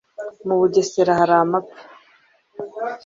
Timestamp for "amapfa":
1.43-1.81